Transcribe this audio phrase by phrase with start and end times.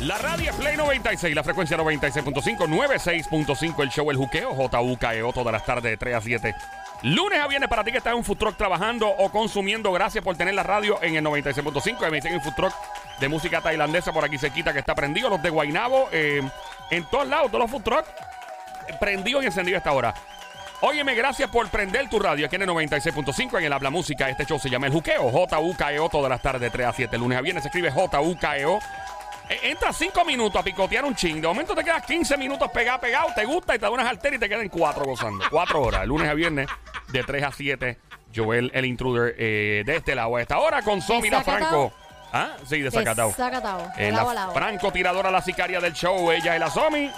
[0.00, 5.66] La radio Play 96, la frecuencia 96.5, 96.5, el show El Juqueo, JUKEO, todas las
[5.66, 6.54] tardes de 3 a 7.
[7.02, 9.90] Lunes a viernes para ti que estás en un food truck trabajando o consumiendo.
[9.90, 12.10] Gracias por tener la radio en el 96.5.
[12.10, 12.72] Me dicen en food truck
[13.18, 15.28] de música tailandesa por aquí cerquita que está prendido.
[15.30, 16.48] Los de Guainabo, eh,
[16.90, 18.04] en todos lados, todos los food truck
[18.86, 20.14] eh, prendidos y encendidos a esta hora.
[20.80, 24.28] Óyeme, gracias por prender tu radio aquí en el 96.5 en el Habla Música.
[24.28, 27.18] Este show se llama El Juqueo, J-U-K-E-O, todas las tardes de 3 a 7.
[27.18, 28.78] Lunes a viernes se escribe J-U-K-E-O.
[29.48, 31.40] E- Entra 5 minutos a picotear un ching.
[31.40, 34.36] De momento te quedas 15 minutos pegado, pegado, te gusta y te da unas alteras
[34.36, 35.44] y te quedan 4 gozando.
[35.50, 36.68] 4 horas, lunes a viernes,
[37.08, 37.98] de 3 a 7.
[38.34, 41.90] Joel, el intruder, eh, de este lado a esta hora con Somi la Desacatado.
[41.90, 42.08] Franco.
[42.30, 42.50] ¿Ah?
[42.68, 43.28] Sí, desacatado.
[43.28, 43.90] Desacatado.
[43.96, 44.52] Eh, De la lado a lado.
[44.52, 47.10] Franco tiradora, la sicaria del show, ella es la Somi.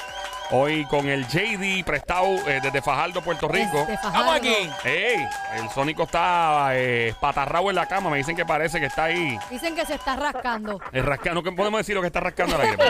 [0.53, 3.87] Hoy con el JD prestado eh, desde Fajardo, Puerto Rico.
[3.89, 4.33] Estamos Fajardo.
[4.33, 4.69] aquí.
[4.85, 5.25] ¡Ey!
[5.57, 8.11] El Sónico está eh, patarrado en la cama.
[8.11, 10.81] Me dicen que parece que está ahí Dicen que se está rascando.
[10.93, 11.45] eh, rascando.
[11.45, 12.77] ¿Qué podemos decir lo que está rascando al aire?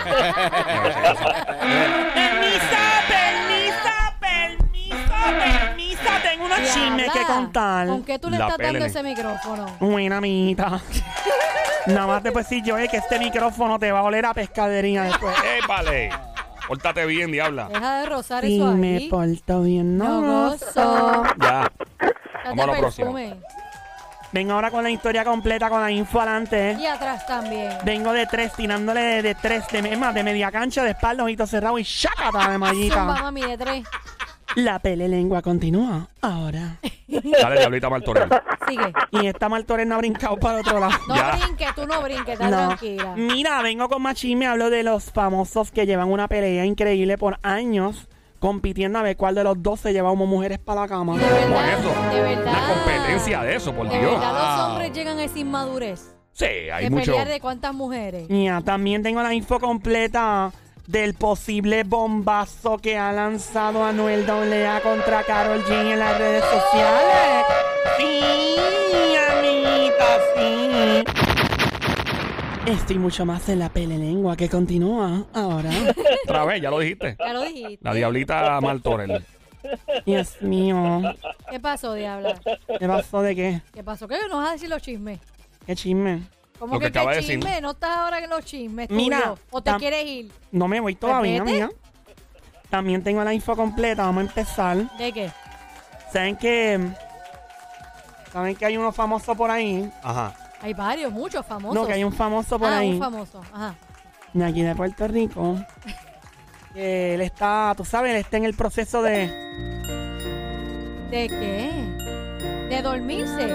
[2.14, 6.22] Permisa, permisa, permisa, permisa.
[6.22, 7.86] Tengo unos chismes que contar.
[7.89, 9.67] ¿Con qué tú le La estás dando ese micrófono?
[9.80, 10.80] Buena amiguita.
[11.86, 14.33] Nada más te puedo decir yo, eh, que este micrófono te va a oler a
[14.33, 15.34] pescadería después.
[15.45, 16.11] ¡Ey, vale!
[16.71, 17.67] Pórtate bien, diabla.
[17.69, 19.09] Deja de rozar Y eso me ahí.
[19.09, 21.25] porto bien, No no gozo.
[21.43, 21.69] Ya.
[21.69, 23.13] Date Vamos a lo próximo.
[23.13, 23.37] perfume.
[24.33, 26.77] Vengo ahora con la historia completa, con la info adelante.
[26.81, 27.73] Y atrás también.
[27.85, 31.25] Vengo de tres, tirándole de, de tres, de, es más, de media cancha, de espalda,
[31.25, 33.05] ojitos cerrados y chácata de Zumba, mallita.
[33.05, 33.85] mami, de tres.
[34.55, 36.77] La pele lengua continúa ahora.
[37.09, 38.29] Dale, diablita Martorell.
[38.71, 38.93] Sigue.
[39.11, 40.93] Y esta Martorena ha brincado para otro lado.
[41.09, 41.37] No Ya.
[41.37, 42.57] brinques, tú no brinques, está No.
[42.69, 43.15] tranquila.
[43.17, 44.47] Mira, vengo con más chisme.
[44.47, 49.35] Hablo de los famosos que llevan una pelea increíble por años compitiendo a ver cuál
[49.35, 51.17] de los dos se lleva como mujeres para la cama.
[51.19, 52.15] De ¿Cómo verdad, es eso?
[52.15, 52.53] de verdad.
[52.53, 54.13] Una competencia de eso, por De Dios.
[54.13, 54.57] verdad, Ah.
[54.57, 56.15] los hombres llegan a esa inmadurez.
[56.33, 57.07] Sí, hay de mucho.
[57.11, 58.31] pelear de cuántas mujeres.
[58.31, 60.53] Mira, también tengo la info completa
[60.87, 67.45] del posible bombazo que ha lanzado Anuel AA contra Carol G en las redes sociales.
[68.00, 71.05] Sí, amiguita, sí.
[72.70, 75.70] Estoy mucho más en la pele lengua que continúa ahora.
[76.24, 77.16] Otra vez, ya lo dijiste.
[77.18, 77.78] Ya lo dijiste.
[77.83, 79.24] La diablita Martorell.
[80.06, 81.02] Dios mío.
[81.50, 82.40] ¿Qué pasó, diabla?
[82.78, 83.61] ¿Qué pasó de qué?
[83.72, 84.08] ¿Qué pasó?
[84.08, 85.20] ¿Qué no vas a decir los chismes?
[85.67, 86.22] ¿Qué chisme?
[86.58, 87.40] ¿Cómo Lo que que, acaba qué de decir.
[87.40, 87.61] chisme?
[87.61, 89.38] ¿No estás ahora en los chismes Mira, tuyos?
[89.50, 90.32] ¿O te tam- quieres ir?
[90.52, 91.52] No me voy todavía, vete.
[91.56, 91.70] mía.
[92.70, 94.02] También tengo la info completa.
[94.05, 94.77] Vamos a empezar.
[94.96, 95.30] ¿De qué?
[96.12, 96.78] ¿Saben que
[98.33, 99.91] ¿Saben que hay uno famoso por ahí?
[100.02, 100.35] Ajá.
[100.63, 101.74] Hay varios, muchos famosos.
[101.74, 102.92] No, que hay un famoso por ah, ahí.
[102.92, 103.41] un famoso.
[103.52, 103.74] Ajá.
[104.33, 105.57] de aquí de Puerto Rico.
[106.73, 109.27] Que él está, tú sabes, él está en el proceso de.
[111.11, 111.73] ¿De qué?
[112.68, 113.48] ¿De dormirse?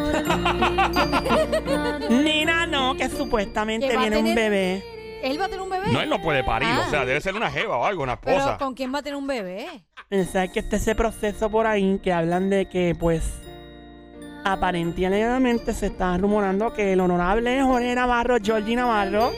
[2.09, 4.83] Nina, no, que supuestamente Que viene un bebé.
[5.23, 5.93] ¿Él va a tener un bebé?
[5.93, 6.67] No, él no puede parir.
[6.69, 6.83] Ah.
[6.85, 8.57] O sea, debe ser una jeva o algo, una Pero esposa.
[8.57, 9.85] ¿con quién va a tener un bebé?
[10.29, 13.23] Sabe que está ese proceso por ahí que hablan de que, pues,
[14.45, 19.31] aparentemente se está rumorando que el honorable Jorge Navarro, Georgie Navarro,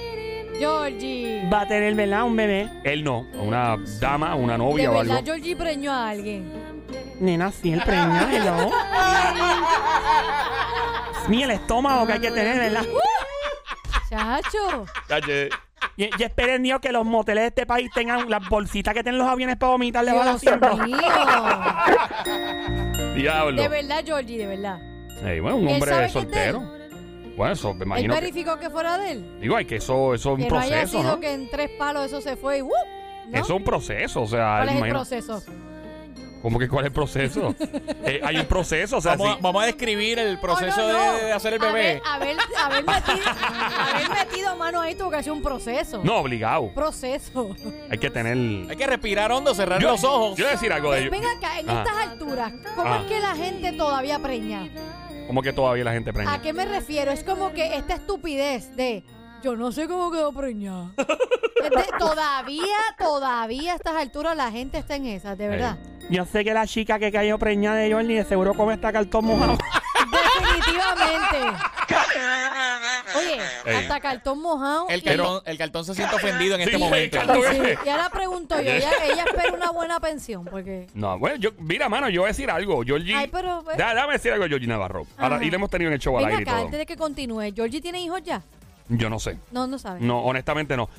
[0.60, 1.48] Georgie.
[1.52, 2.24] va a tener, ¿verdad?
[2.24, 2.70] Un bebé.
[2.84, 3.22] Él no.
[3.42, 5.14] Una dama, una ¿De novia o algo.
[5.14, 6.52] verdad Georgie preñó a alguien?
[7.22, 8.70] Nena, sí, el preña, hello.
[11.30, 12.86] Ni el estómago que hay que tener, ¿verdad?
[14.10, 14.86] Chacho.
[15.08, 15.50] Calle.
[15.96, 19.20] Y, y esperen Dios que los moteles de este país tengan las bolsitas que tienen
[19.20, 20.98] los aviones para vomitar van Dios mío.
[23.16, 23.62] Diablo.
[23.62, 24.80] De verdad, Georgie, de verdad.
[25.26, 26.60] Ey, bueno, un ¿Él hombre sabe que es de soltero.
[27.36, 28.14] Bueno, eso me ¿Él imagino.
[28.16, 29.40] Que, verificó que fuera de él?
[29.40, 31.20] digo, hay que eso, eso es un Que no haya proceso, sido ¿no?
[31.20, 32.72] que en tres palos eso se fue y ¡wup!
[33.28, 33.34] ¿no?
[33.38, 35.44] Eso es un proceso, o sea, ¿Cuál es el imagino- proceso?
[36.42, 37.56] ¿Cómo que cuál es el proceso?
[38.06, 39.40] Eh, hay un proceso, o sea, Vamos, sí.
[39.42, 41.18] vamos a describir el proceso Oh, no, no.
[41.18, 42.02] De, hacer el bebé.
[42.06, 43.28] Haber, haber, haber, metido,
[43.92, 46.00] haber metido mano ahí tuvo que hacer un proceso.
[46.06, 46.72] No, obligado.
[46.74, 47.54] Proceso.
[47.90, 48.38] Hay que tener.
[48.70, 50.38] Hay que respirar hondo, cerrar Yo, los ojos.
[50.38, 51.12] yo voy a decir algo de ellos.
[51.12, 51.84] Ven acá, en Ajá.
[51.84, 53.02] estas alturas, ¿cómo Ajá.
[53.02, 54.70] es que la gente todavía preña?
[55.28, 56.42] ¿Cómo que todavía la gente ¿A preña?
[56.42, 57.12] qué me refiero?
[57.12, 59.04] Es como que esta estupidez de
[59.44, 60.92] yo no sé cómo quedó preñada.
[62.00, 65.78] Todavía, todavía a estas alturas la gente está en esas, de verdad.
[66.10, 69.26] Yo sé que la chica que cayó preñada de Johnny de seguro come esta cartón
[69.26, 69.58] mojado.
[70.12, 71.58] Definitivamente.
[73.18, 73.40] Oye,
[73.78, 74.88] hasta cartón mojado.
[74.90, 77.18] El y- cartón, el cartón se siente ofendido en Sí, este momento.
[77.86, 80.88] y ahora pregunto yo, ella, ella espera una buena pensión, porque...
[80.94, 82.84] No, bueno, yo, mira, mano, yo voy a decir algo.
[82.84, 83.16] Georgie.
[83.16, 83.62] Ay, pero...
[83.64, 85.06] pues, Da- Dame decir algo de Georgie Navarro.
[85.18, 85.46] Ahora, Ajá.
[85.46, 86.66] y lo hemos tenido en el show al Ven aire y acá, todo.
[86.66, 88.42] antes de que continúe, ¿Georgie tiene hijos ya?
[88.90, 89.38] Yo no sé.
[89.52, 90.00] No, no sabe.
[90.02, 90.90] No, honestamente no.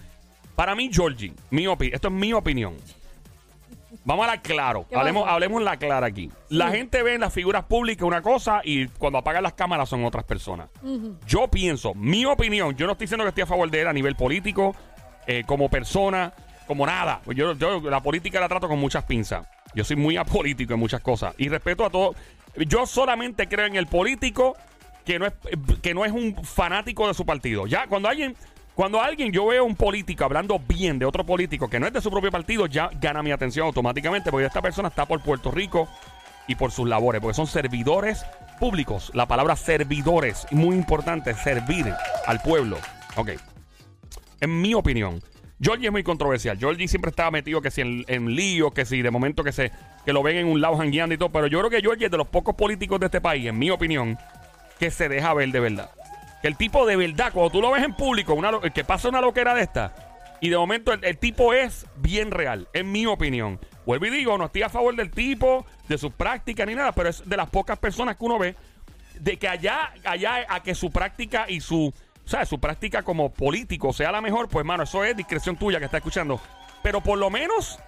[0.55, 2.75] Para mí, Georgie, mi opi- esto es mi opinión.
[4.09, 4.87] Vamos a la claro.
[4.89, 6.31] ¿Qué Hablemos, hablemos la clara aquí.
[6.49, 10.03] La gente ve en las figuras públicas una cosa y cuando apagan las cámaras son
[10.03, 10.71] otras personas.
[10.83, 11.19] Ujú.
[11.27, 13.93] Yo pienso, mi opinión, yo no estoy diciendo que estoy a favor de él a
[13.93, 14.75] nivel político,
[15.27, 16.33] eh, como persona,
[16.67, 17.21] como nada.
[17.27, 19.47] Yo, yo la política la trato con muchas pinzas.
[19.75, 21.35] Yo soy muy apolítico en muchas cosas.
[21.37, 22.15] Y respeto a todo.
[22.57, 24.57] Yo solamente creo en el político
[25.05, 25.35] que no es,
[25.83, 27.67] que no es un fanático de su partido.
[27.67, 28.35] Ya, cuando alguien.
[28.79, 32.01] Cuando alguien, yo veo un político hablando bien de otro político que no es de
[32.01, 35.89] su propio partido, ya gana mi atención automáticamente, porque esta persona está por Puerto Rico
[36.47, 38.25] y por sus labores, porque son servidores
[38.61, 39.11] públicos.
[39.15, 41.93] La palabra servidores, muy importante, servir
[42.25, 42.79] al pueblo.
[43.17, 43.31] Ok.
[44.41, 45.21] En mi opinión,
[45.61, 46.57] Georgie es muy controversial.
[46.57, 49.73] Georgie siempre estaba metido que si en, en líos, que si de momento que se
[50.05, 51.31] que lo ven en un lado jangueando y todo.
[51.31, 53.71] Pero yo creo que Georgie es de los pocos políticos de este país, en mi
[53.71, 54.17] opinión,
[54.79, 55.91] que se deja ver de verdad.
[56.43, 59.21] Que el tipo de verdad, cuando tú lo ves en público, una, que pasa una
[59.21, 59.95] loquera de esta,
[60.41, 63.59] y de momento el, el tipo es bien real, en mi opinión.
[63.85, 67.09] Vuelvo y digo, no estoy a favor del tipo, de sus prácticas ni nada, pero
[67.09, 68.55] es de las pocas personas que uno ve
[69.21, 73.33] de que allá, allá a que su práctica y su, o sea, su práctica como
[73.33, 76.41] político sea la mejor, pues mano, eso es discreción tuya que está escuchando.
[76.83, 77.79] Pero por lo menos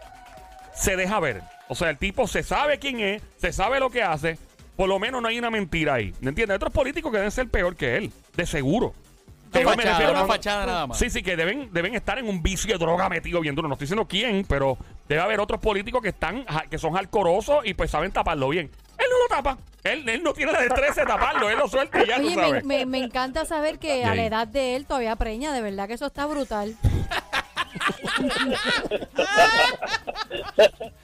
[0.75, 1.43] se deja ver.
[1.69, 4.39] O sea, el tipo se sabe quién es, se sabe lo que hace.
[4.81, 6.15] Por lo menos no hay una mentira ahí.
[6.23, 6.55] ¿Me entiendes?
[6.55, 8.95] Hay otros políticos que deben ser peor que él, de seguro.
[9.53, 10.99] Pero Una me fachada, refiero una a- fachada nada más.
[10.99, 13.69] Sí, sí, que deben, deben estar en un vicio de droga metido bien duro.
[13.69, 17.75] No estoy diciendo quién, pero debe haber otros políticos que están que son alcorosos y
[17.75, 18.71] pues saben taparlo bien.
[18.97, 19.59] Él no lo tapa.
[19.85, 21.51] Él, él no tiene la destreza de taparlo.
[21.51, 22.65] Él lo suelta y ya tú Oye, me, sabes.
[22.65, 25.95] me- me encanta saber que a la edad de él todavía preña, de verdad que
[25.95, 26.75] eso está brutal.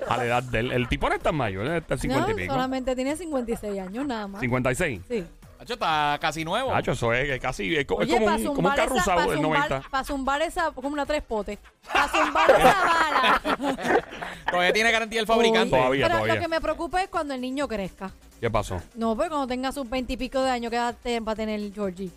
[0.09, 2.33] A la edad del el tipo no es tan mayor, él está en 50 No,
[2.33, 2.55] y pico.
[2.55, 4.41] solamente tiene 56 años nada más.
[4.41, 5.01] 56.
[5.09, 5.25] Sí.
[5.59, 6.71] Hacho, está casi nuevo.
[6.73, 9.03] Nacho, eso es, es casi es, co- es Oye, como un, como un carro esa,
[9.15, 9.89] usado del zumbar, 90.
[9.91, 11.59] para zumbar esa, como una tres potes.
[11.91, 12.75] Para zumbar esa
[13.49, 14.05] bala.
[14.51, 15.75] Todavía tiene garantía el fabricante.
[15.75, 16.35] Uy, Todavía, Pero todavía.
[16.35, 18.11] lo que me preocupa es cuando el niño crezca.
[18.39, 18.81] ¿Qué pasó?
[18.95, 22.11] No, pues cuando tenga sus veintipico de años, ¿qué edad te- va a tener Georgie?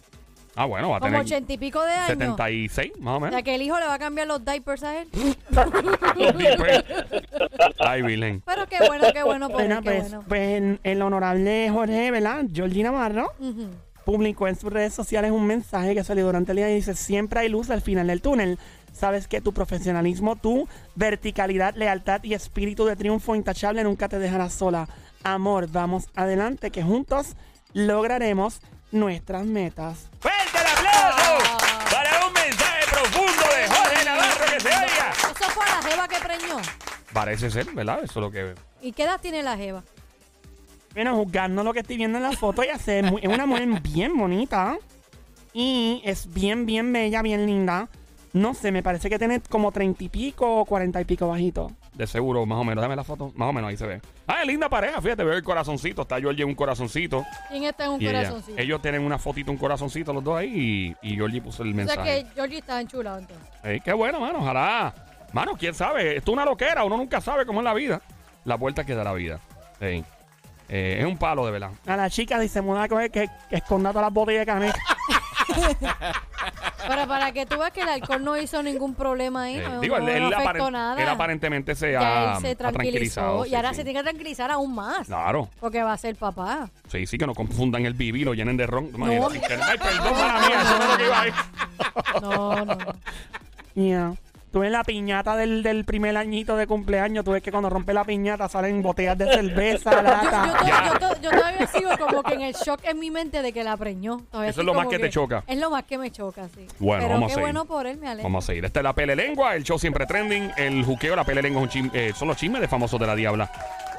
[0.62, 2.08] Ah, bueno, va a Como tener ochenta y pico de años.
[2.10, 3.34] 76, más o O menos.
[3.34, 5.08] sea, que el hijo le va a cambiar los diapers a él.
[7.80, 8.44] Ay, Virgen.
[8.46, 10.26] Pero qué bueno, qué bueno por Bueno, qué pues, bueno.
[10.28, 12.44] pues, el honorable Jorge, ¿verdad?
[12.54, 13.70] Georgie Navarro Ujú.
[14.04, 17.40] publicó en sus redes sociales un mensaje que salió durante el día y dice, siempre
[17.40, 18.60] hay luz al final del túnel.
[18.92, 24.50] Sabes que tu profesionalismo, tu verticalidad, lealtad y espíritu de triunfo intachable nunca te dejará
[24.50, 24.90] sola.
[25.24, 27.38] Amor, vamos adelante, que juntos
[27.74, 28.60] lograremos
[28.92, 30.10] nuestras metas.
[30.20, 31.58] ¡Fuerte el aplauso!
[31.92, 35.12] Para un mensaje profundo de Jorge Navarro que se oiga.
[35.12, 36.58] Eso fue la jeva que preñó.
[37.14, 38.00] Parece ser, ¿verdad?
[38.04, 38.56] Eso es lo que.
[38.82, 39.84] ¿Y qué edad tiene la jeva?
[40.94, 43.46] Bueno, juzgando lo que estoy viendo en la foto, ella se, es muy- es una
[43.46, 44.78] mujer bien bonita.
[45.54, 47.90] Y es bien, bien bella, bien linda.
[48.34, 51.72] No sé, me parece que tiene como treinta y pico o cuarenta y pico bajito.
[52.00, 52.82] De seguro, más o menos.
[52.82, 53.34] Dame la foto.
[53.36, 54.02] Más o menos ahí se ve.
[54.26, 55.02] Ah, es linda pareja.
[55.02, 56.04] Fíjate, veo el corazoncito.
[56.04, 57.26] Está Georgie en un corazoncito.
[57.50, 58.20] ¿Quién está en un Y ella.
[58.20, 58.58] corazoncito?
[58.58, 60.96] Ellos tienen una fotito, un corazoncito los dos ahí.
[61.04, 62.24] Y, y Georgie puso el o sea mensaje.
[62.24, 63.46] que Georgie está enchulado entonces.
[63.66, 64.40] Ey, qué bueno, mano.
[64.40, 64.94] Ojalá.
[65.34, 66.16] Mano, quién sabe.
[66.16, 66.86] Esto es una loquera.
[66.86, 68.02] Uno nunca sabe cómo es la vida.
[68.46, 69.42] La vuelta que da la vida.
[69.82, 70.06] Ey.
[70.70, 71.72] Eh, es un palo, de verdad.
[71.86, 74.80] A la chica dice, muda a coger que, que esconda todas las botellas de caneta.
[76.90, 79.80] Pero para que tú veas que el alcohol no hizo ningún problema ahí, Eh, no,
[79.80, 81.02] digo, no, él, él no afectó aparen- nada.
[81.04, 83.46] él aparentemente se ya ha, él se ha tranquilizó tranquilizado.
[83.46, 83.76] y sí, ahora sí.
[83.76, 85.06] se tiene que tranquilizar aún más.
[85.08, 85.50] Claro.
[85.60, 86.68] Porque va a ser papá.
[86.92, 88.92] Sí, sí, que no confundan el bibi y lo llenen de ron.
[88.98, 89.06] No.
[89.06, 89.20] Ay,
[89.78, 91.32] perdón, mala mía, eso no es lo que iba ahí.
[92.22, 92.76] No, no,
[93.76, 94.18] no.
[94.52, 97.94] Tú ves la piñata del, del primer añito de cumpleaños, tú ves que cuando rompe
[97.94, 100.48] la piñata salen botellas de cerveza, Yo, lata.
[100.48, 100.86] yo to- Ya.
[100.88, 103.64] yo to- yo todavía sigo como que en el shock en mi mente de que
[103.64, 104.22] la preñó.
[104.32, 105.44] Todavía Eso es lo más como que te choca.
[105.46, 106.66] Es lo más que me choca, sí.
[106.80, 107.44] Bueno, Pero vamos a qué seguir.
[107.46, 108.24] bueno por él, me alegra.
[108.24, 108.66] Vamos a seguir.
[108.66, 110.52] Esta es la Pele Lengua, el show siempre trending.
[110.58, 113.06] El juqueo, la Pele Lengua es un chisme- eh, son los chismes de famosos de
[113.06, 113.52] la Diabla.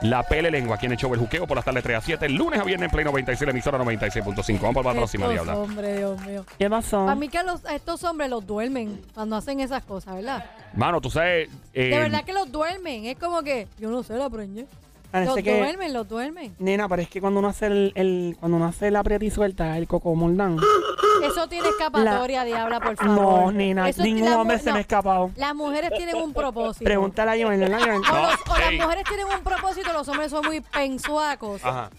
[0.03, 2.29] La Pele Lengua, aquí en el show El Juqueo por las tardes 3 a 7,
[2.31, 4.59] lunes a viernes en Play 96, la emisora 96.5.
[4.61, 5.57] Vamos para la próxima Diabla.
[5.57, 6.47] hombres, Dios mío.
[6.59, 7.01] ¿Qué pasó?
[7.05, 10.45] Para mí que a, los- a estos hombres los duermen cuando hacen esas cosas, ¿verdad?
[10.75, 11.51] Mano, tú sabes.
[11.75, 13.05] eh, De verdad que los duermen.
[13.05, 14.65] Es como que, yo no sé, la preñé.
[15.11, 16.55] Parece Los que- duermen, los duermen.
[16.59, 19.31] Nena, pero es que cuando uno hace el, el- cuando uno hace la aprieta y
[19.31, 20.57] suelta, el coco moldán.
[21.25, 23.17] Eso tiene escapatoria, diabla, por favor.
[23.47, 24.73] No, nena, Eso- ningún la hombre se no.
[24.73, 25.31] me ha escapado.
[25.37, 26.85] Las mujeres tienen un propósito.
[26.85, 27.63] Pregúntale a Joel.
[27.65, 28.77] O, No, los- o ey.
[28.79, 31.91] las mujeres tienen un propósito, los hombres son muy pensuacos Ajá.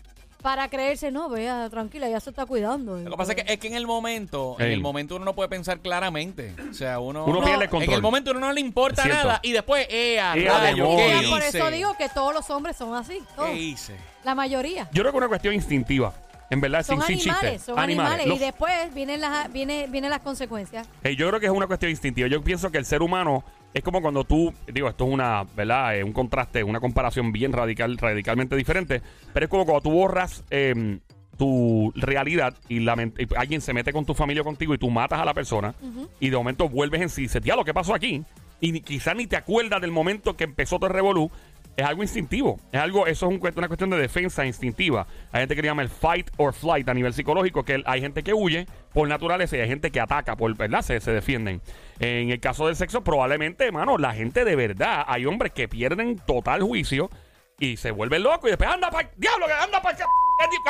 [0.42, 2.98] Para creerse, no, vea, tranquila, ya se está cuidando.
[2.98, 5.34] Lo que pasa es que, es que en el momento, en el momento uno no
[5.36, 6.56] puede pensar claramente.
[6.70, 7.46] O sea, uno, Uno No.
[7.46, 7.90] pierde el control.
[7.90, 10.76] en el momento uno no le importa nada y después, eh, a ¡Eh, a rayo,
[10.84, 10.98] demonio!
[11.20, 13.50] ¿qué Ya, por eso digo que todos los hombres son así, todos.
[13.50, 13.96] ¿Qué hice?
[14.24, 14.88] La mayoría.
[14.92, 16.14] Yo creo que es una cuestión instintiva.
[16.50, 17.66] En verdad, Son sin, sin animales, chiste.
[17.72, 18.26] son animales.
[18.28, 20.86] Los- Y después vienen las, viene, vienen las consecuencias.
[21.18, 22.28] Yo creo que es una cuestión instintiva.
[22.28, 25.98] Yo pienso que el ser humano es como cuando tú, digo, esto es una, ¿verdad?
[25.98, 29.02] Eh, un contraste, una comparación bien radical, radicalmente diferente,
[29.34, 31.00] pero es como cuando tú borras, eh,
[31.38, 34.90] tu realidad y, la y alguien se mete con tu familia o contigo y tú
[34.92, 35.74] matas a la persona
[36.20, 38.24] y de momento vuelves en sí y dices, lo que pasó aquí?
[38.60, 41.32] Y ni- quizás ni te acuerdas del momento que empezó el revolú.
[41.78, 42.60] Es algo instintivo.
[42.72, 45.08] Es algo, eso es un una cuestión de defensa instintiva.
[45.32, 48.02] Hay gente que le llama el fight or flight a nivel psicológico, que el- hay
[48.02, 50.82] gente que huye por naturaleza y hay gente que ataca por, ¿verdad?
[50.82, 51.62] Se, se defienden.
[52.02, 56.18] En el caso del sexo, probablemente, hermano, la gente de verdad, hay hombres que pierden
[56.18, 57.12] total juicio
[57.60, 60.06] y se vuelven locos y después anda para diablo, que anda para ¿qué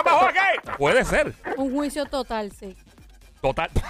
[0.04, 0.38] pasó aquí?
[0.78, 1.34] Puede ser.
[1.56, 2.76] Un juicio total, sí.
[3.40, 3.72] Total.
[3.74, 3.88] ¡Una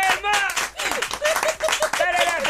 [0.00, 0.52] vez más!
[1.96, 2.40] Para la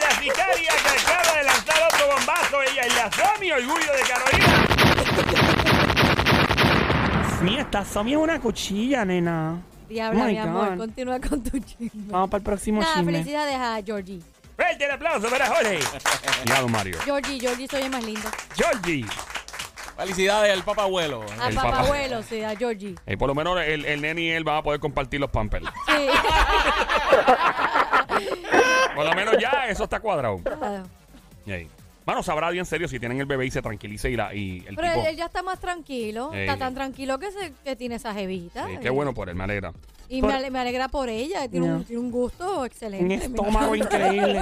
[0.00, 2.62] la sicaria que acaba de lanzar otro bombazo.
[2.62, 5.51] Ella enlazó mi orgullo de Carolina.
[7.42, 9.60] Mía, esta Somi es una cuchilla, nena.
[9.88, 10.78] Diabla, Oh mi amor, God.
[10.78, 11.90] continúa con tu chisme.
[12.06, 13.12] Vamos para el próximo Nada, chisme.
[13.12, 14.20] felicidades a Georgie.
[14.56, 15.78] ¡Fuerte el aplauso para Jorge!
[16.60, 16.98] Don Mario.
[17.04, 18.28] Georgie, Georgie, soy el más lindo.
[18.54, 19.04] Georgie.
[19.96, 21.22] Felicidades al papá abuelo.
[21.40, 21.82] A El papá papá.
[21.84, 22.94] abuelo, sí, a Georgie.
[23.06, 25.66] Eh, por lo menos el, el nene y él van a poder compartir los pampers.
[25.86, 25.92] Sí.
[28.94, 30.40] Por lo menos ya eso está cuadrado.
[30.60, 30.82] Ah,
[31.46, 31.68] Y ahí.
[32.04, 34.74] Mano, sabrá bien serio si tienen el bebé y se tranquilice y, la, y el
[34.76, 35.06] Pero él, tipo...
[35.08, 36.32] él ya está más tranquilo.
[36.32, 36.40] Ey.
[36.40, 38.66] Está tan tranquilo que, se, que tiene esa jevita.
[38.66, 39.72] Sí, qué bueno por él, me alegra.
[40.08, 41.48] Y Por- me, ale- me alegra por ella.
[41.48, 43.04] Tiene, un, tiene un gusto excelente.
[43.04, 44.12] Un me estómago encanta.
[44.14, 44.40] increíble.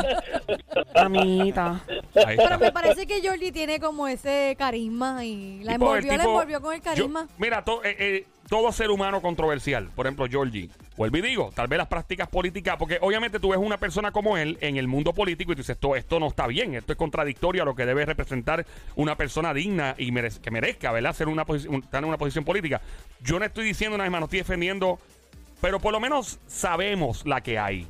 [0.95, 1.81] Amiguita.
[2.27, 2.59] Ahí Pero está.
[2.59, 6.31] me parece que Georgie tiene como ese carisma y la Tipo, el envolvió, la tipo-
[6.31, 7.27] envolvió con el carisma.
[7.29, 9.89] yo- mira, to- eh, eh, todo ser humano controversial.
[9.95, 10.71] Por ejemplo, Georgie.
[11.01, 14.37] Vuelvo y digo, tal vez las prácticas políticas, porque obviamente tú ves una persona como
[14.37, 16.99] él en el mundo político y tú dices, esto, esto no está bien, esto es
[16.99, 18.67] contradictorio a lo que debe representar
[18.97, 21.15] una persona digna y que merezca, ¿verdad?
[21.15, 22.83] Ser una un- estar en una posición política.
[23.23, 24.99] Yo no estoy diciendo vez más, no estoy defendiendo,
[25.63, 27.87] pero por lo menos sabemos la que hay.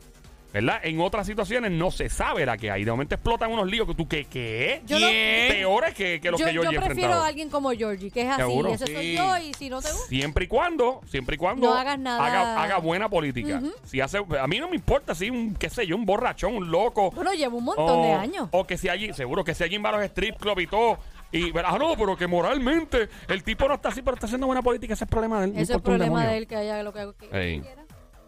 [0.52, 0.80] ¿Verdad?
[0.83, 2.83] En otras situaciones no se sabe la que hay.
[2.85, 4.25] De momento explotan unos líos que tú, ¿qué?
[4.25, 4.83] ¿Qué?
[4.85, 7.23] Yo no- Peores que, que los yo, que yo, yo he prefiero enfrentado.
[7.23, 8.40] a alguien como Georgie, que es así.
[8.42, 8.71] Seguro.
[8.75, 9.16] Ese soy Sí.
[9.16, 10.09] yo y si no te gusta.
[10.09, 12.26] Siempre y cuando, siempre y cuando No hagas nada.
[12.26, 13.62] haga, haga buena política.
[13.85, 16.71] Si hace, a mí no me importa si un, qué sé yo, un borrachón, un
[16.71, 17.11] loco.
[17.12, 18.49] Bueno, llevo un montón de años.
[18.50, 20.99] O que si allí, seguro que si alguien va a los strip club y todo.
[21.33, 24.62] Y, ah, no, pero que moralmente el tipo no está así, pero está haciendo buena
[24.62, 25.50] política, ese es problema de él.
[25.54, 26.30] no Ese es el importa un problema demonio.
[26.33, 27.62] de él, que haya lo que, que Ey.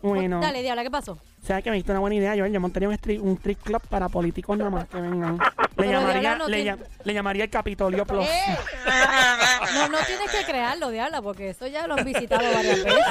[0.02, 0.40] Bueno.
[0.40, 1.18] Dale, Diabla, ¿qué pasó?
[1.46, 2.52] ¿Sabes que me diste una buena idea, Joel?
[2.52, 5.38] Yo montaría un street, un street club para políticos nada más que vengan.
[5.38, 5.44] Le
[5.76, 8.24] Pero llamaría, Diabla no le, tiene- llam- le llamaría el Capitolio Plus.
[8.26, 8.58] ¡Eh!
[9.74, 13.04] No, no tienes que crearlo, Diabla, porque eso ya lo han visitado varias veces.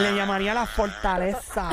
[0.00, 1.70] Le llamaría la fortaleza.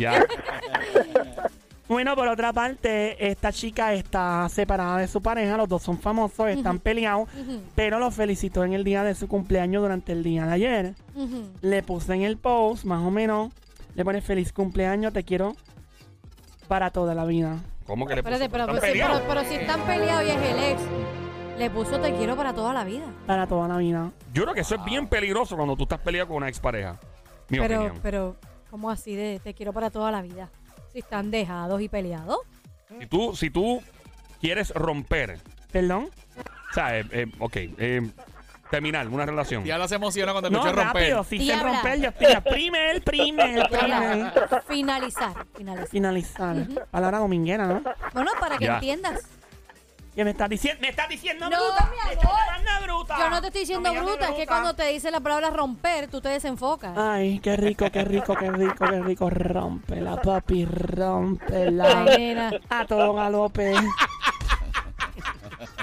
[0.00, 0.24] Ya.
[1.88, 6.48] bueno, por otra parte, esta chica está separada de su pareja, los dos son famosos,
[6.48, 7.28] están peleados,
[7.74, 10.94] pero lo felicitó en el día de su cumpleaños durante el día de ayer.
[11.60, 13.52] Le puse en el post, más o menos,
[13.94, 15.54] le pone feliz cumpleaños, te quiero
[16.68, 17.56] para toda la vida.
[17.86, 18.34] ¿Cómo que le puso?
[18.34, 19.20] Espérate, pero, ¿Están pero, sí, peleados?
[19.20, 20.80] pero- pero si están peleados y es el ex,
[21.58, 23.04] le puso te quiero para toda la vida.
[23.26, 24.10] Para toda la vida.
[24.34, 26.98] Yo creo que eso es bien peligroso cuando tú estás peleado con una expareja.
[27.48, 27.98] Mi pero, opinión.
[28.02, 28.36] pero,
[28.70, 30.50] ¿cómo así de te quiero para toda la vida?
[30.96, 32.38] Si están dejados y peleados.
[32.98, 33.82] Si tú, si tú
[34.40, 35.38] quieres romper,
[35.70, 36.08] ¿Perdón?
[36.70, 38.10] o sea, eh, eh, ok, eh,
[38.70, 39.62] terminar una relación.
[39.62, 41.02] Diabla se emociona cuando No, escucha romper.
[41.02, 41.82] rápido, si se Diabla.
[41.82, 44.32] rompe, yo estoy a primer, primer, primer.
[44.66, 45.86] Finalizar, finalizar.
[45.90, 46.56] Finalizar.
[46.90, 47.82] Palabra dominguera, ¿no?
[48.14, 48.74] Bueno, para que Ya.
[48.76, 49.20] entiendas.
[50.16, 50.80] ¿Qué me estás diciendo?
[50.80, 51.90] ¿Me estás diciendo No, bruta?
[51.90, 52.40] mi ¡Me estás amor.
[52.46, 53.18] llamando bruta!
[53.18, 56.22] Yo no te estoy diciendo bruta, es que cuando te dice la palabra romper, tú
[56.22, 56.96] te desenfocas.
[56.96, 59.28] Ay, qué rico, qué rico, qué rico, qué rico.
[59.28, 61.84] Rómpela, papi, rómpela.
[61.84, 62.50] Ay, nena.
[62.70, 63.74] A todo galope.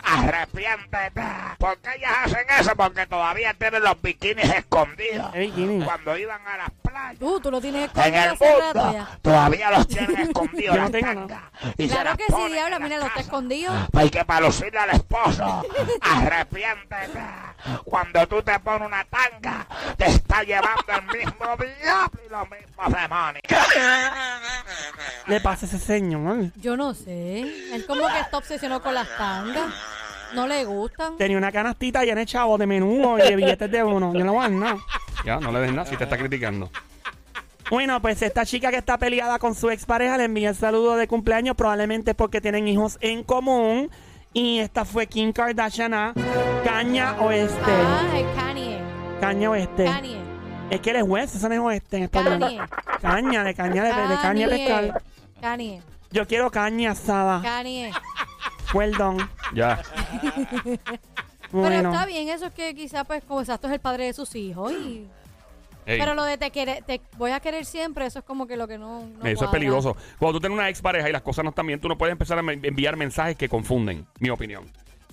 [0.04, 1.22] Arrepiéntete.
[1.60, 2.76] ¿Por qué ellas hacen eso?
[2.76, 5.32] Porque todavía tienen los bikinis escondidos.
[5.32, 5.86] ¿Qué bikini?
[5.86, 6.70] Cuando iban a las.
[7.20, 9.20] Tú, tú lo tienes En escondido el hace rato mundo ya.
[9.22, 11.42] todavía los tienen escondidos Yo no las tengo tangas.
[11.78, 13.74] Y se Claro las que sí, ponen en mira, la lo está escondido.
[13.94, 15.64] Hay que para lucirle al esposo.
[16.02, 17.20] Arrepiéntete.
[17.86, 19.66] Cuando tú te pones una tanga,
[19.98, 23.44] te está llevando el mismo diablo y los mismos demonios.
[25.28, 26.52] Le pasa ese señor.
[26.56, 27.40] Yo no sé.
[27.74, 29.74] Él como que está obsesionado con las tangas.
[30.34, 31.16] No le gustan.
[31.18, 34.14] Tenía una canastita llena de chavos de menudo y de billetes de uno.
[34.14, 34.78] Yo no voy a dar nada.
[35.24, 36.70] Ya, no le des nada si te está criticando.
[37.70, 41.08] Bueno, pues esta chica que está peleada con su expareja le envía el saludo de
[41.08, 43.90] cumpleaños, probablemente porque tienen hijos en común.
[44.34, 46.14] Y esta fue Kim Kardashian a
[46.64, 47.56] Caña Oeste.
[47.68, 48.80] Ah, es Kanye.
[49.22, 49.86] Caña Oeste.
[49.86, 50.18] Kanye.
[50.70, 52.40] Es que eres juez, eso no es oeste en español.
[52.40, 52.60] Kanye.
[53.02, 55.04] Caña, de caña, de, de caña de pescar.
[55.40, 55.82] Kanye.
[56.12, 57.42] Yo quiero caña asada.
[57.42, 57.92] Kanye.
[58.72, 59.30] Perdón.
[59.54, 59.82] Ya.
[61.54, 61.92] Pero Bueno.
[61.94, 64.72] está bien, eso es que quizá, pues, como exacto, es el padre de sus hijos
[64.74, 65.08] y
[65.86, 66.00] Ey.
[66.00, 68.70] Pero lo de te, quiere- te voy a querer siempre, eso es como que lo
[68.70, 69.06] que no.
[69.06, 69.98] no Eso es peligroso.
[70.18, 72.38] Cuando tú tienes una expareja y las cosas no están bien, tú no puedes empezar
[72.40, 74.64] a enviar mensajes que confunden, mi opinión.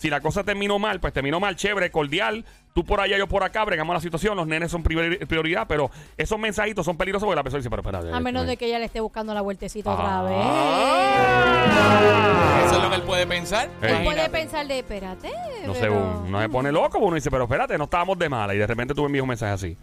[0.00, 2.47] Si la cosa terminó mal, pues terminó mal, chévere, cordial.
[2.73, 5.90] Tú por allá, yo por acá, bregamos la situación, los nenes son priori- prioridad, pero
[6.16, 8.11] esos mensajitos son peligrosos porque la persona dice, pero espérate.
[8.12, 10.37] A menos de que ella le esté buscando la vueltecita otra vez.
[10.38, 12.62] Ah.
[12.64, 13.69] Eso es lo que él puede pensar.
[13.83, 15.30] Él puede pensar de, espérate.
[15.66, 18.59] No sé, uno, se pone loco, uno dice, pero espérate, no estábamos de mala y
[18.59, 19.76] de repente tú envías un mensaje así.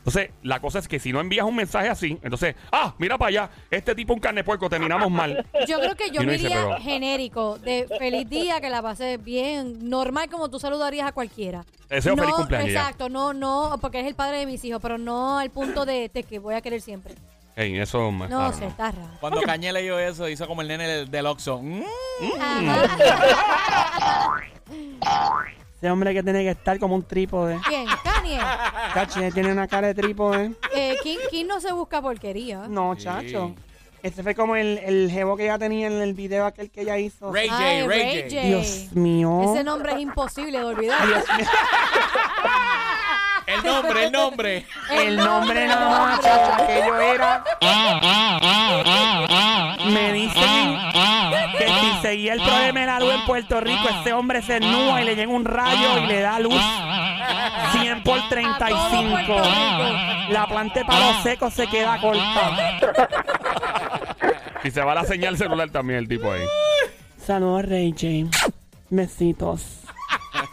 [0.00, 3.28] Entonces, la cosa es que si no envías un mensaje así, entonces, ah, mira para
[3.28, 5.46] allá, este tipo un carne puerco, terminamos mal.
[5.68, 9.22] Yo creo que yo me dice, iría pero- genérico, de feliz día, que la pases
[9.22, 11.66] bien, normal como tú saludarías a cualquiera.
[11.90, 12.80] Deseo no, feliz cumpleaños ya.
[12.80, 16.08] Exacto, no, no, porque eres el padre de mis hijos, pero no al punto de,
[16.08, 17.14] de que voy a querer siempre.
[17.56, 19.10] Ey, eso es No sé, está raro.
[19.20, 21.60] Cuando Cañé leyó eso, hizo como el nene del, del Oxxo.
[21.60, 21.82] Mm.
[25.76, 27.58] Ese hombre que tiene que estar como un trípode.
[27.68, 27.86] ¿Quién?
[28.94, 30.52] Caché, tiene una cara de trípode.
[30.74, 32.66] Eh, ¿quién, quién no se busca porquería?
[32.68, 33.04] No, Sí.
[33.04, 33.54] chacho.
[34.02, 36.96] Ese fue como el, el jevo que ella tenía en el video aquel que ella
[36.96, 37.30] hizo.
[37.32, 38.34] Ray J, Ay, Ray, Ray J.
[38.36, 38.46] J.
[38.46, 39.52] Dios mío.
[39.52, 40.98] Ese nombre es imposible de olvidar.
[43.46, 44.66] El nombre, el nombre.
[44.90, 47.44] El nombre nada más, chacho, aquello era.
[49.92, 50.78] Me dicen
[51.58, 55.00] que si seguía el problema de la luz en Puerto Rico, este hombre se ennúa
[55.00, 56.60] y le llega un rayo y le da luz
[57.72, 58.64] 100 por 35.
[58.64, 60.32] A todo Puerto Rico.
[60.32, 62.80] La planta de palo seco se queda corta.
[64.64, 66.42] Y se va la señal celular también el tipo ahí.
[67.16, 68.36] Saludos, Ray James.
[68.88, 69.82] Besitos.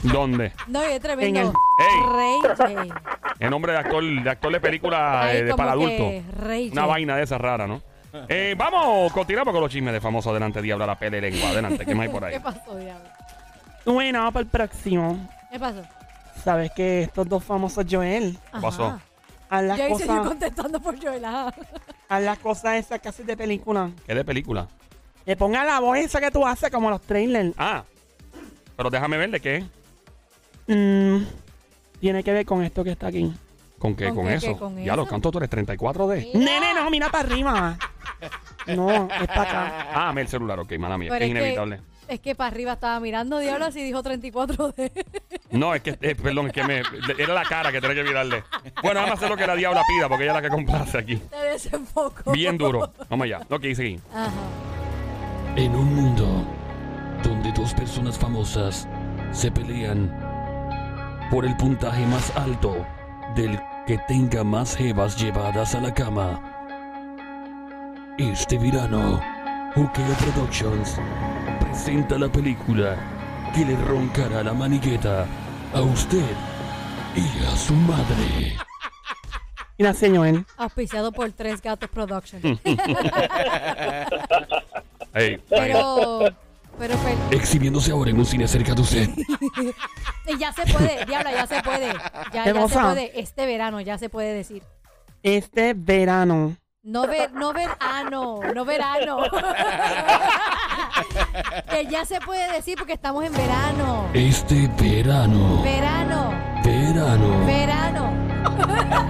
[0.04, 0.54] ¿Dónde?
[0.68, 1.40] No, es tremendo.
[1.40, 2.94] En el-.
[3.40, 6.24] El nombre de actor, de actor de película eh, de para adultos.
[6.72, 7.82] Una vaina de esa rara, ¿no?
[8.30, 10.30] Eh, vamos, continuamos con los chismes de famoso.
[10.32, 11.50] Adelante, Diabla, la pele lengua.
[11.50, 12.34] Adelante, ¿qué más hay por ahí?
[12.36, 13.10] ¿Qué pasó, diablo?
[13.86, 15.30] Bueno, vamos para el próximo.
[15.52, 15.82] ¿Qué pasó?
[16.44, 19.00] Sabes que estos dos famosos Joel ¿Qué pasó?
[19.50, 21.24] Haz las Yo hice yo cosas, contestando por Joel.
[21.26, 21.54] ajá.
[22.10, 23.92] haz las cosas esas que haces de película.
[24.06, 24.68] ¿Qué de película?
[25.26, 27.54] Le ponga la voz esa que tú haces como los trailers.
[27.58, 27.84] Ah,
[28.76, 29.66] pero déjame ver de qué.
[30.68, 31.24] Mm,
[32.00, 33.34] tiene que ver con esto que está aquí.
[33.80, 34.06] ¿Con qué?
[34.08, 34.48] ¿Con ¿Con, qué, eso?
[34.48, 35.12] qué, con ya lo eso?
[35.12, 36.32] canto, tú eres 34D.
[36.34, 36.40] Mira.
[36.40, 37.78] Nene, no, mira para arriba.
[38.68, 39.88] No, es para acá.
[39.94, 41.10] Ah, me el celular, ok, mala mía.
[41.12, 41.82] Pero es es que- inevitable.
[42.08, 44.92] Es que para arriba estaba mirando Diablo así dijo 34D.
[45.52, 46.82] No, es que, eh, perdón, es que me,
[47.18, 48.44] era la cara que tenía que mirarle.
[48.82, 50.98] Bueno, vamos a hacer lo que la Diabla pida, porque ella es la que complace
[50.98, 51.16] aquí.
[51.18, 52.32] Te desenfoco.
[52.34, 52.92] Bien duro.
[53.10, 53.40] Vamos allá.
[53.50, 54.00] Ok, seguí.
[54.14, 54.30] Ajá.
[55.56, 56.46] En un mundo
[57.24, 58.88] donde dos personas famosas
[59.32, 60.10] se pelean
[61.32, 62.86] por el puntaje más alto
[63.36, 66.47] del que tenga más jevas llevadas a la cama.
[68.18, 69.22] Este verano,
[69.76, 70.98] Juqueo Productions
[71.60, 72.96] presenta la película
[73.54, 75.26] que le roncará la manigueta
[75.74, 76.24] a usted
[77.16, 78.58] y a su madre.
[79.78, 80.44] Mira, señor.
[80.58, 82.42] Auspiciado por Tres Gatos Production.
[85.14, 86.20] Ey, pero,
[86.80, 89.10] pero, fel- Exhibiéndose ahora en un cine cerca de usted.
[90.28, 91.94] y ya se puede, Diabla, ya se puede.
[92.34, 92.82] Ya, ¿Qué ya se cosa?
[92.84, 93.20] puede.
[93.20, 94.64] Este verano ya se puede decir.
[95.22, 96.56] Este verano.
[96.88, 99.18] No ver, no verano, no verano.
[101.70, 104.08] que ya se puede decir porque estamos en verano.
[104.14, 105.62] Este verano.
[105.64, 106.32] Verano,
[106.64, 107.46] Verano.
[107.46, 108.14] verano.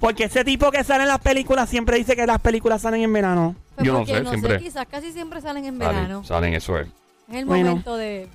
[0.00, 3.12] Porque ese tipo que sale en las películas siempre dice que las películas salen en
[3.12, 3.54] verano.
[3.76, 6.24] Pues Yo no sé, siempre- quizás casi siempre salen en salen, verano.
[6.24, 6.88] salen, eso es.
[7.28, 7.68] Es el Bueno.
[7.70, 8.28] momento de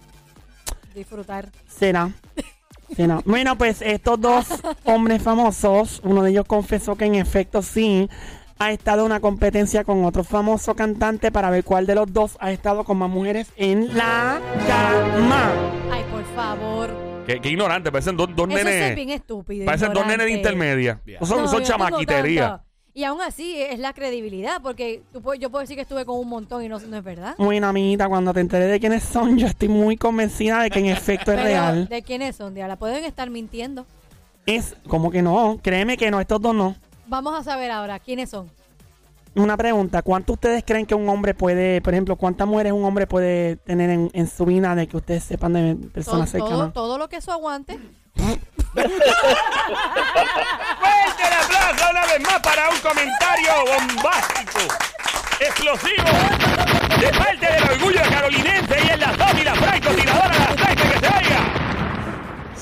[0.95, 1.50] disfrutar.
[1.67, 2.10] Será.
[3.26, 4.47] Bueno, pues estos dos
[4.86, 8.10] hombres famosos, uno de ellos confesó que en efecto sí
[8.60, 12.38] ha estado en una competencia con otro famoso cantante para ver cuál de los dos
[12.39, 15.52] ha estado con más mujeres en la cama.
[15.91, 16.89] Ay, por favor.
[17.28, 18.95] Qué, qué ignorante, parecen dos, dos Eso es nenes.
[18.95, 19.65] bien estúpido.
[19.65, 21.02] Parecen dos nenes de intermedia.
[21.06, 21.23] Bien.
[21.26, 22.47] Son, No, son yo chamaquitería.
[22.50, 22.66] tanto.
[22.97, 26.27] Y aún así es la credibilidad, porque tú yo puedo decir que estuve con un
[26.27, 27.36] montón y no, no es verdad.
[27.38, 30.88] Bueno, amiguita, cuando te enteré de quiénes son, yo estoy muy convencida de que en
[30.88, 31.88] efecto es Pero, real.
[31.88, 32.55] ¿de quiénes son?
[32.55, 32.75] Diabla?
[32.75, 33.86] pueden estar mintiendo.
[34.47, 36.75] Es como que no, créeme que no, estos dos no.
[37.05, 38.49] Vamos a saber ahora quiénes son.
[39.36, 43.05] Una pregunta, ¿cuánto ustedes creen que un hombre puede, por ejemplo, cuántas mujeres un hombre
[43.05, 46.73] puede tener en, en su vida de que ustedes sepan de Todo, personas todo, cercanas?
[46.73, 47.77] todo lo que eso aguante.
[49.57, 54.59] Fuerte el aplauso una vez más para un comentario bombástico,
[55.39, 56.09] explosivo,
[56.99, 60.99] de parte del orgullo carolinense y en la Tommy, la franco tiradora de aceite que
[60.99, 61.39] se oiga.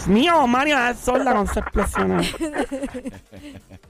[0.08, 2.22] Mío, Mario, el sol la con esa explosión.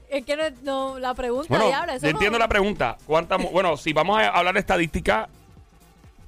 [0.08, 2.96] Es que no, no, la pregunta, Bueno, Diabla, eso yo entiendo no- la pregunta.
[3.06, 5.28] ¿Cuántas mu- bueno, si vamos a hablar de estadística,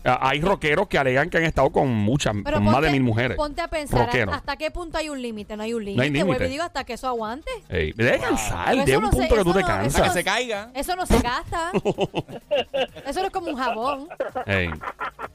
[0.04, 3.36] Hay rockeros que alegan que han estado con muchas, Pero con más de mil mujeres.
[3.36, 4.34] Ponte a pensar, Rockeros.
[4.34, 5.56] ¿hasta qué punto hay un límite?
[5.56, 6.10] No hay un hay límite.
[6.24, 6.46] Vuelvo límite.
[6.46, 7.50] y digo, hasta que eso aguante.
[7.68, 9.82] Ey, debe cansar, Pero de eso un no se- punto que tú te no- Hasta
[9.86, 10.14] eso que cansas.
[10.14, 10.70] se caiga.
[10.74, 11.72] Eso no se gasta.
[13.06, 14.08] eso no es como un jabón.
[14.46, 14.70] Ey.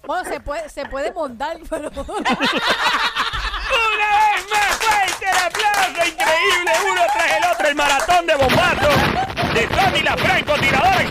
[0.07, 1.89] Bueno, se puede, se puede montar, pero...
[3.73, 8.89] Una vez más fuerte el aplauso, increíble, uno tras el otro, el maratón de bombazo
[9.53, 11.09] de Tony la francotiradora en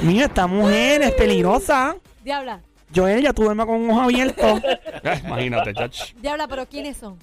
[0.00, 0.12] Australia.
[0.12, 1.96] Mira, esta mujer es peligrosa.
[2.24, 2.60] Diabla,
[2.94, 4.46] Joel, ya tú duermes con un ojo abierto.
[4.46, 6.12] Eh, Imagínate, chach.
[6.14, 7.18] diabla, pero ¿quiénes son?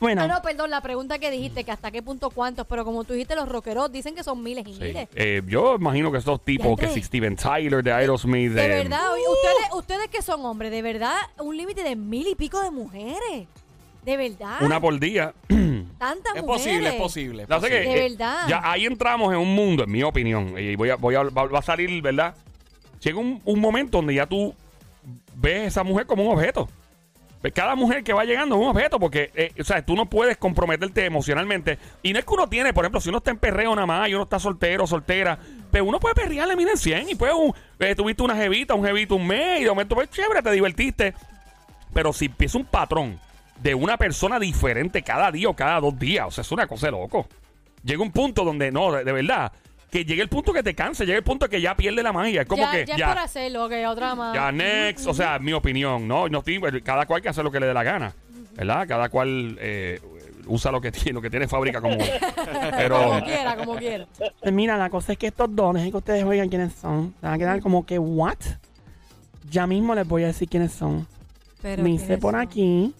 [0.00, 3.04] Bueno, No, no, perdón, la pregunta que dijiste, que hasta qué punto cuántos, pero como
[3.04, 4.80] tú dijiste, los rockeros dicen que son miles y Sí.
[4.82, 5.08] miles.
[5.14, 7.00] Eh, yo imagino que estos tipos, que Diantre.
[7.00, 10.82] si Steven Tyler de Aerosmith, De de, verdad, oye, ustedes, ustedes que son hombres, de
[10.82, 13.46] verdad, un límite de mil y pico de mujeres.
[14.04, 14.56] De verdad.
[14.62, 15.32] una por día.
[16.02, 16.64] Tantas Es mujeres.
[16.64, 17.42] posible, es posible.
[17.44, 17.82] es No sé posible.
[17.84, 18.48] qué, De eh, verdad.
[18.48, 21.44] Ya ahí entramos en un mundo, en mi opinión, y voy a, voy a, va,
[21.46, 22.34] va a salir, ¿verdad?
[23.00, 24.52] Llega un, un momento donde ya tú
[25.36, 26.68] ves a esa mujer como un objeto.
[27.40, 30.06] Ves Cada mujer que va llegando es un objeto porque, eh, o sea, tú no
[30.06, 31.78] puedes comprometerte emocionalmente.
[32.02, 34.08] Y no es que uno tiene, por ejemplo, si uno está en perreo nada más
[34.08, 35.38] y uno está soltero, soltera,
[35.70, 39.14] pero uno puede perrearle, miren, 100 y puede, un, eh, tuviste una jevita, un jevito
[39.16, 41.14] un mes y de momento, pues chévere, te divertiste.
[41.92, 43.18] Pero si empieza un patrón
[43.60, 46.86] de una persona diferente cada día o cada dos días, o sea, es una cosa
[46.86, 47.26] de loco.
[47.84, 49.52] Llega un punto donde, no, de, de verdad,
[49.90, 52.42] que llegue el punto que te canse, llega el punto que ya pierde la magia.
[52.42, 54.34] Es como ya, que ya, ya, es por hacerlo, que otra más.
[54.34, 56.28] ya next, o sea, mi opinión, ¿no?
[56.28, 58.14] no estoy- cada cual que hace lo que le dé la gana,
[58.56, 58.86] ¿verdad?
[58.88, 60.00] Cada cual eh,
[60.46, 61.98] usa lo que tiene, lo que tiene fábrica como.
[62.76, 64.06] Pero Como quiera, como quiera.
[64.40, 67.34] pues mira, la cosa es que estos dones, que ustedes oigan quiénes son, se van
[67.34, 68.38] a quedar como que, ¿what?
[69.50, 71.06] Ya mismo les voy a decir quiénes son.
[71.60, 72.40] Pero Dice ¿quiénes por son?
[72.40, 72.94] aquí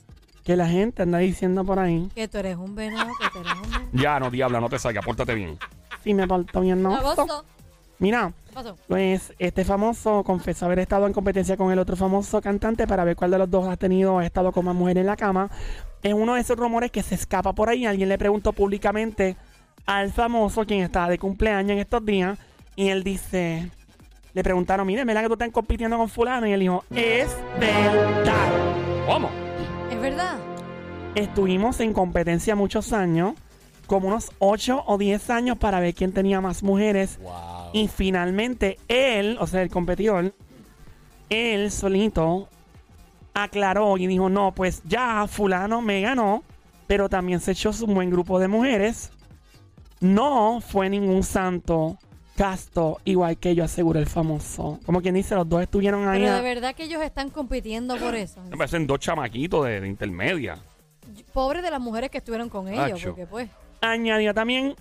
[0.44, 2.09] que la gente anda diciendo por ahí.
[2.14, 3.88] Que tú eres un venado, que tú eres un venado.
[3.92, 5.59] ya no, diabla, no te salga, pórtate bien.
[6.02, 6.94] Si me porto bien, ¿no?
[6.96, 7.44] Agosto.
[7.98, 8.76] Mira, ¿Qué pasó?
[8.88, 13.14] pues este famoso confesó haber estado en competencia con el otro famoso cantante para ver
[13.14, 15.48] cuál de los dos ha tenido ha estado con más mujeres en la cama.
[16.02, 17.87] Es uno de esos rumores que se escapa por ahí.
[17.87, 19.37] Alguien le preguntó públicamente
[19.87, 22.38] al famoso, quien estaba de cumpleaños en estos días,
[22.74, 23.70] y él dice,
[24.35, 26.46] le preguntaron, mire, ¿verdad que tú estás compitiendo con fulano?
[26.48, 28.50] Y él dijo, es verdad.
[29.07, 29.28] ¿Cómo?
[29.92, 30.38] ¿Es verdad?
[31.14, 33.35] Estuvimos en competencia muchos años,
[33.87, 37.18] como unos 8 o 10 años para ver quién tenía más mujeres.
[37.20, 37.33] Wow.
[37.74, 40.35] Y finalmente él, o sea, el competidor,
[41.28, 42.48] él solito
[43.35, 46.42] aclaró y dijo, no, pues ya fulano me ganó,
[46.87, 49.11] pero también se echó su buen grupo de mujeres.
[50.00, 51.98] No fue ningún santo
[52.37, 54.79] casto, igual que yo aseguré el famoso.
[54.87, 56.21] Como quien dice, los dos estuvieron ahí.
[56.21, 58.40] Pero a- de verdad que ellos están compitiendo por eso.
[58.51, 60.59] Me parecen dos chamaquitos de, de intermedia.
[61.33, 63.09] Pobre de las mujeres que estuvieron con ellos, Acho.
[63.11, 63.49] porque pues...
[63.81, 64.75] añadió también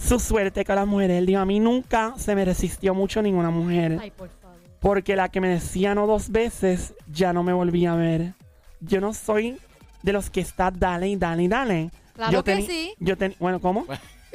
[0.00, 1.18] su suerte con las mujeres.
[1.18, 3.98] Él dijo, a mí nunca se me resistió mucho ninguna mujer.
[4.00, 4.56] Ay, por favor.
[4.80, 8.34] Porque la que me decía no dos veces, ya no me volví a ver.
[8.80, 9.58] Yo no soy
[10.02, 11.90] de los que está dale y dale y dale.
[12.14, 12.94] Claro yo que teni- sí.
[12.98, 13.86] Yo bueno, ¿cómo?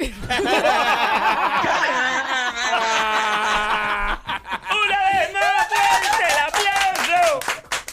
[4.00, 7.40] ¡Una vez más fuerte el aplauso!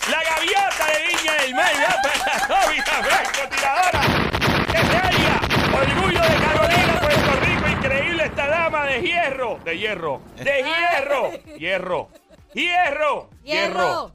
[0.10, 4.02] La gaviota de Viña del Mar va para la novia francotiradora.
[4.72, 5.40] ¡Que se haya!
[5.78, 7.68] Orgullo de Carolina, Puerto Rico.
[7.70, 9.60] Increíble esta dama de hierro.
[9.78, 10.22] De hierro.
[10.38, 11.32] De hierro.
[11.60, 12.10] Hierro.
[12.56, 13.30] Hierro.
[13.44, 14.12] Hierro.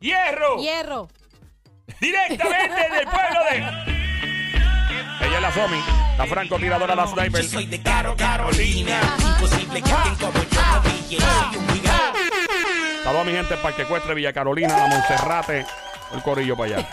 [0.00, 0.56] Hierro.
[0.58, 1.08] Hierro.
[2.00, 3.56] Directamente del pueblo de...
[5.26, 5.78] Ella es la Somi,
[6.18, 7.44] la francotiradora, la sniper.
[7.44, 8.98] Soy de Caro Carolina.
[9.20, 11.18] Imposible que alguien como yo no brille.
[11.20, 12.18] Soy un gigante.
[13.04, 15.64] Saludos a mi gente en Parque Ecuestre, Villa Carolina, la Monserrate.
[16.14, 16.88] El corillo para allá.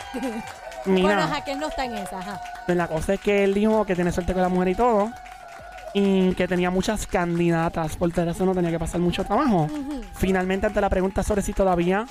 [0.86, 2.42] Mira, Bueno, ajá, que él no está en esa, ajá.
[2.68, 5.12] pues la cosa es que él dijo que tiene suerte con la mujer y todo.
[5.94, 7.96] Y que tenía muchas candidatas.
[7.98, 9.68] Por eso no tenía que pasar mucho trabajo.
[10.16, 12.08] Finalmente, ante la pregunta sobre si todavía,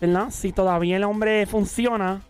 [0.00, 0.28] ¿verdad?
[0.30, 2.22] Si todavía el hombre funciona,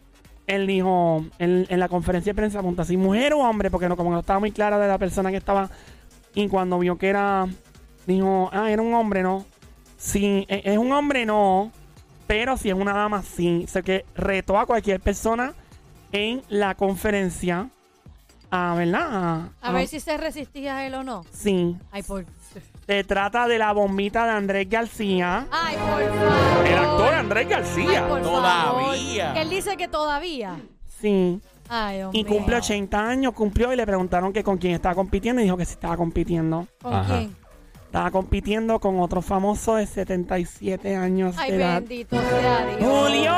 [0.47, 3.97] él dijo en, en la conferencia de prensa, pregunta si mujer o hombre, porque no,
[3.97, 5.71] como no estaba muy clara de la persona que estaba.
[6.35, 7.47] Y cuando vio que era,
[8.07, 9.45] dijo, ah, era un hombre, no.
[9.97, 11.73] Si e- es un hombre, no.
[12.27, 13.63] Pero si es una dama, sí.
[13.65, 15.55] O sea que retó a cualquier persona
[16.13, 17.69] en la conferencia.
[18.51, 19.09] A, ¿verdad?
[19.11, 21.25] A, A ver si se resistía a él o no.
[21.33, 21.77] Sí.
[21.91, 22.25] Ay, por...
[22.87, 25.47] Se trata de la bombita de Andrés García.
[25.51, 26.67] Ay, por favor.
[26.67, 28.09] El actor Andrés Ay, García.
[28.09, 29.25] por Todavía.
[29.25, 29.35] favor.
[29.35, 30.57] Que él dice que todavía.
[31.01, 31.41] Sí.
[31.69, 32.33] Ay, Dios Y mío.
[32.33, 35.67] cumple 80 años, cumplió y le preguntaron que con quién estaba compitiendo y dijo que
[35.67, 36.67] sí estaba compitiendo.
[36.81, 37.19] ¿Con Ajá.
[37.19, 37.37] quién?
[37.85, 41.81] Estaba compitiendo con otro famoso de 77 años Ay, de edad.
[41.81, 42.79] bendito sea Dios.
[42.81, 43.33] Julio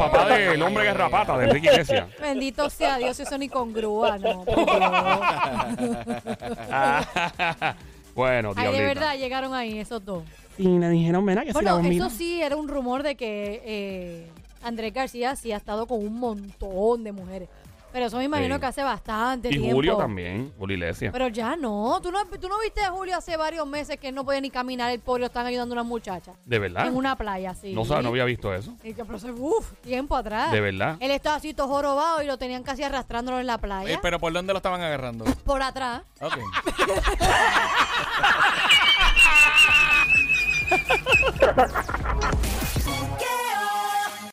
[0.00, 2.08] papá del hombre garrapata de Enrique Iglesias.
[2.20, 4.44] Bendito sea Dios, eso ni con grúa, no.
[4.44, 4.56] por.
[8.14, 9.00] Bueno, Ay, de diablita.
[9.00, 10.24] verdad llegaron ahí esos dos.
[10.58, 12.06] Y le dijeron, mira, que si la Bueno, bombita.
[12.06, 14.26] eso sí era un rumor de que eh,
[14.62, 17.48] Andrés García sí ha estado con un montón de mujeres.
[17.92, 18.60] Pero eso me imagino Sí.
[18.60, 19.72] que hace bastante Y tiempo.
[19.74, 21.12] Julio también, Julio Iglesias.
[21.12, 22.00] Pero ya no.
[22.02, 24.50] ¿Tú no, tú no viste a Julio hace varios meses que él no podía ni
[24.50, 26.32] caminar, el pobre lo están ayudando a una muchacha.
[26.44, 26.86] ¿De verdad?
[26.86, 27.72] En una playa, sí.
[27.74, 28.76] No sabes, no había visto eso.
[28.84, 30.52] Y que, pero eso, uf, tiempo atrás.
[30.52, 30.96] De verdad.
[31.00, 33.94] Él estaba así todo jorobado y lo tenían casi arrastrándolo en la playa.
[33.94, 35.24] Eh, pero ¿por dónde lo estaban agarrando?
[35.44, 36.02] Por atrás.
[36.20, 36.38] Ok.